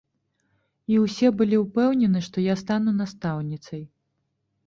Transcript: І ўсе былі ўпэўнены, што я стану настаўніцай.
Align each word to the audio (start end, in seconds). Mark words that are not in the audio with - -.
І 0.93 0.95
ўсе 1.03 1.27
былі 1.41 1.59
ўпэўнены, 1.65 2.19
што 2.27 2.37
я 2.45 2.55
стану 2.61 2.91
настаўніцай. 3.01 3.83